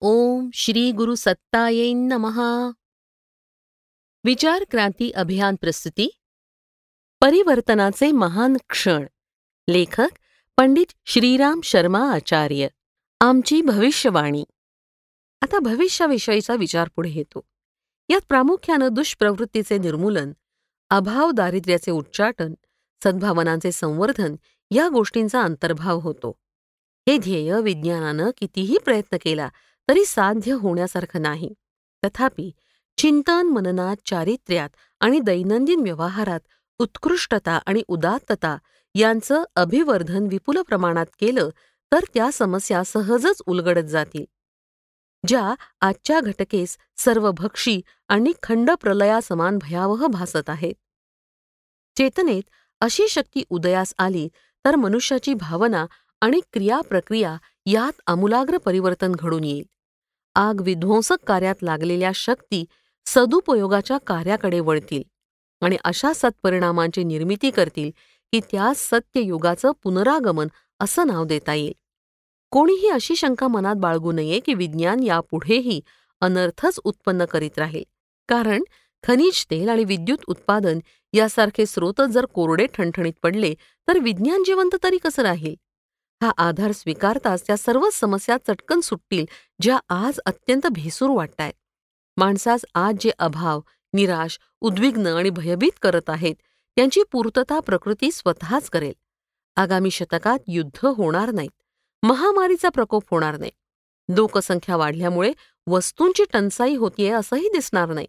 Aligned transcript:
ओम 0.00 0.50
श्री 0.54 0.92
गुरु 0.92 1.14
सत्ताये 1.14 1.92
नमहा 1.92 2.70
विचार 4.24 4.64
क्रांती 4.70 5.10
अभियान 5.10 5.54
प्रस्तुती। 5.54 6.08
परिवर्तनाचे 7.20 8.12
महान 8.12 8.56
क्षण। 8.68 9.06
लेखक 9.68 10.08
पंडित 10.56 10.86
श्रीराम 11.06 11.60
शर्मा 11.60 12.14
आचार्य। 12.14 12.68
आमची 13.20 13.62
भविष्यवाणी। 13.62 14.44
आता 15.42 15.58
भविष्याविषयीचा 15.58 16.54
विचार 16.54 16.88
पुढे 16.96 17.10
येतो। 17.10 17.46
यात 18.08 18.20
प्रामुख्यानं 18.28 18.88
दुष्प्रवृत्तीचे 18.92 19.78
निर्मूलन 19.78 20.32
अभाव 20.90 21.30
दारिद्र्याचे 21.30 21.90
उच्चाटन 21.90 22.54
सद्भावनांचे 23.04 23.72
संवर्धन 23.72 24.36
या 24.70 24.88
गोष्टींचा 24.88 25.42
अंतर्भाव 25.42 25.98
होतो. 25.98 26.38
हे 27.08 27.18
ध्येय 27.18 27.60
विज्ञानानं 27.60 28.30
कितीही 28.36 28.78
प्रयत्न 28.78 29.16
केला 29.22 29.48
तरी 29.88 30.04
साध्य 30.04 30.52
होण्यासारखं 30.52 31.22
नाही. 31.22 31.52
तथापि 32.04 32.50
चिंतन 32.98 33.46
मननात 33.46 33.96
चारित्र्यात 34.04 34.68
आणि 35.00 35.20
दैनंदिन 35.20 35.80
व्यवहारात 35.80 36.40
उत्कृष्टता 36.78 37.58
आणि 37.66 37.82
उदात्तता 37.88 38.56
यांचं 38.94 39.44
अभिवर्धन 39.56 40.26
विपुल 40.26 40.62
प्रमाणात 40.62 41.06
केलं 41.20 41.48
तर 41.92 42.00
त्या 42.14 42.30
समस्या 42.32 42.84
सहजच 42.84 43.42
उलगडत 43.46 43.88
जातील. 43.88 44.24
ज्या 45.26 45.54
आजच्या 45.80 46.20
घटकेस 46.20 46.78
सर्वभक्षी 46.96 47.80
आणि 48.08 48.32
खंडप्रलयासमान 48.42 49.58
भयावह 49.58 50.06
भासत 50.06 50.50
आहेत. 50.50 50.74
चेतनेत 51.96 52.42
अशी 52.80 53.08
शक्ती 53.08 53.44
उदयास 53.50 53.94
आली 53.98 54.28
तर 54.64 54.76
मनुष्याची 54.76 55.34
भावना 55.34 55.86
आणि 56.20 56.40
क्रियाप्रक्रिया 56.52 57.36
यात 57.66 58.00
आमूलाग्र 58.06 58.58
परिवर्तन 58.58 59.12
घडून 59.12 59.44
येईल. 59.44 59.64
आग 60.36 60.60
विध्वंसक 60.60 61.16
कार्यात 61.26 61.62
लागलेल्या 61.62 62.10
शक्ती 62.14 62.64
सदुपयोगाच्या 63.06 63.98
कार्याकडे 63.98 64.60
वळतील 64.60 65.02
आणि 65.62 65.76
अशा 65.84 66.12
सत्परिणामांची 66.12 67.04
निर्मिती 67.04 67.50
करतील 67.50 67.90
की 68.32 68.40
त्या 68.40 68.72
सत्ययुगाचं 68.76 69.72
पुनरागमन 69.82 70.48
असं 70.80 71.06
नाव 71.06 71.24
देता 71.24 71.54
येईल. 71.54 71.72
कोणीही 72.50 72.88
अशी 72.88 73.16
शंका 73.16 73.48
मनात 73.48 73.74
बाळगू 73.74 74.12
नये 74.12 74.40
की 74.40 74.54
विज्ञान 74.54 75.02
यापुढेही 75.02 75.80
अनर्थच 76.20 76.80
उत्पन्न 76.84 77.24
करीत 77.24 77.58
राहील. 77.58 77.84
कारण 78.28 78.62
खनिज 79.04 79.44
तेल 79.50 79.68
आणि 79.68 79.84
विद्युत 79.84 80.18
उत्पादन 80.26 80.78
यासारखे 81.12 81.66
स्रोत 81.66 82.02
जर 82.10 82.26
कोरडे 82.26 82.66
ठणठणीत 82.66 83.12
पडले 83.22 83.54
तर 83.88 83.98
विज्ञान 83.98 84.42
जिवंत 84.46 84.76
तरी 84.82 84.98
कसं 84.98 85.22
राहील? 85.22 85.54
हा 86.22 86.30
आधार 86.38 86.72
स्वीकारताच 86.72 87.46
त्या 87.46 87.56
सर्व 87.56 87.88
समस्या 87.92 88.36
चटकन 88.48 88.80
सुटतील 88.80 89.26
ज्या 89.60 89.78
आज 89.88 90.18
अत्यंत 90.26 90.66
भेसूर 90.66 91.10
वाटतायत. 91.10 91.52
माणसास 92.16 92.64
आज 92.74 92.96
जे 93.00 93.10
अभाव 93.18 93.60
निराश 93.92 94.38
उद्विग्न 94.60 95.06
आणि 95.06 95.30
भयभीत 95.30 95.78
करत 95.82 96.10
आहेत 96.10 96.34
त्यांची 96.76 97.02
पूर्तता 97.12 97.60
प्रकृती 97.60 98.12
स्वतःच 98.12 98.70
करेल. 98.70 98.92
आगामी 99.56 99.90
शतकात 99.90 100.38
युद्ध 100.48 100.86
होणार 100.86 101.30
नाहीत. 101.30 101.50
महामारीचा 102.02 102.68
प्रकोप 102.68 103.04
होणार 103.10 103.36
नाही. 103.36 103.50
लोकसंख्या 104.08 104.76
वाढल्यामुळे 104.76 105.32
वस्तूंची 105.66 106.24
टंचाई 106.32 106.76
होतीये 106.76 107.10
असंही 107.10 107.48
दिसणार 107.48 107.88
नाही. 107.88 108.06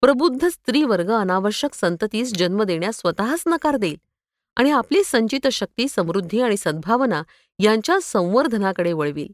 प्रबुद्ध 0.00 0.48
स्त्रीवर्ग 0.48 1.10
अनावश्यक 1.10 1.74
संततीस 1.74 2.32
जन्म 2.34 2.62
देण्यास 2.62 2.96
स्वतःच 2.96 3.42
नकार 3.46 3.76
देईल. 3.76 3.96
आणि 4.56 4.70
आपली 4.70 5.04
संचित 5.04 5.46
शक्ती 5.46 5.88
समृद्धी 5.88 6.40
आणि 6.40 6.56
सद्भावना 6.56 7.22
यांच्या 7.58 7.98
संवर्धनाकडे 8.02 8.92
वळविल. 8.92 9.32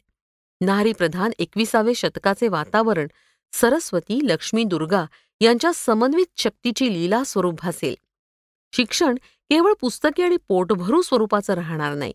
नारीप्रधान 0.60 1.30
एकविसावे 1.38 1.94
शतकाचे 1.94 2.48
वातावरण 2.48 3.06
सरस्वती 3.52 4.20
लक्ष्मी 4.22 4.64
दुर्गा 4.64 5.04
यांच्या 5.40 5.70
समन्वित 5.74 6.26
शक्तीची 6.36 6.92
लीला 6.92 7.24
स्वरूप 7.24 7.54
भासेल. 7.54 7.94
शिक्षण 8.72 9.14
केवळ 9.50 9.72
पुस्तके 9.80 10.22
आणि 10.22 10.36
पोटभरू 10.48 11.02
स्वरूपाचं 11.02 11.54
राहणार 11.54 11.94
नाही. 11.94 12.12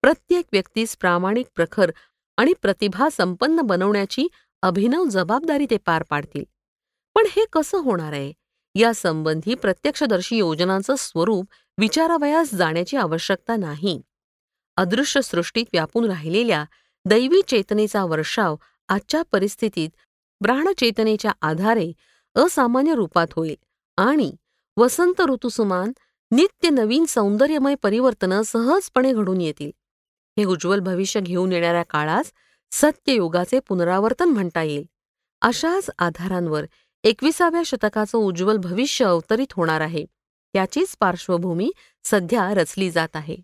प्रत्येक 0.00 0.44
व्यक्तीस 0.52 0.96
प्रामाणिक 0.96 1.46
प्रखर 1.54 1.90
आणि 2.36 2.52
प्रतिभा 2.62 3.08
संपन्न 3.12 3.60
बनवण्याची 3.60 4.28
अभिनव 4.62 5.04
जबाबदारी 5.04 5.66
ते 5.70 5.76
पार 5.76 6.02
पाडतील. 6.02 6.44
पण 7.14 7.22
हे 7.30 7.44
कसं 7.52 7.78
होणार 7.78 8.12
आहे? 8.12 8.32
यासंबंधी 8.74 9.54
प्रत्यक्षदर्शी 9.54 10.36
योजनांचं 10.36 10.94
स्वरूप 10.98 11.46
विचारावयास 11.78 12.54
जाण्याची 12.54 12.96
आवश्यकता 12.96 13.56
नाही. 13.56 14.00
अदृश्य 14.76 15.20
सृष्टीत 15.22 15.64
व्यापून 15.72 16.04
राहिलेल्या 16.04 16.64
दैवी 17.04 17.40
चेतनेचा 17.48 18.04
वर्षाव 18.04 18.56
आजच्या 18.88 19.22
परिस्थितीत 19.32 19.88
ब्राह्णचेतनेच्या 20.40 21.32
आधारे 21.42 21.92
असामान्य 22.36 22.94
रूपात 22.94 23.26
होईल 23.36 23.56
आणि 23.96 24.36
वसंत 24.76 25.20
ऋतुसुमान 25.20 25.92
नित्य 26.30 26.70
नवीन 26.70 27.04
सौंदर्यमय 27.04 27.74
परिवर्तनं 27.74 28.42
सहजपणे 28.42 29.12
घडून 29.12 29.40
येतील. 29.40 29.70
हे 30.38 30.44
उज्ज्वल 30.44 30.80
भविष्य 30.80 31.20
घेऊन 31.20 31.52
येणाऱ्या 31.52 31.82
काळास 31.82 32.32
सत्ययुगाचे 32.72 33.60
पुनरावर्तन 33.60 34.28
म्हणता 34.28 34.62
येईल. 34.62 34.84
अशाच 35.42 35.90
आधारांवर 35.98 36.64
एकविसाव्या 37.04 37.62
शतकाचं 37.66 38.18
उज्ज्वल 38.18 38.56
भविष्य 38.56 39.04
अवतरित 39.04 39.52
होणार 39.52 39.80
आहे. 39.80 40.04
त्याचीच 40.54 40.96
पार्श्वभूमी 41.00 41.70
सध्या 42.04 42.52
रचली 42.54 42.90
जात 42.90 43.16
आहे. 43.16 43.36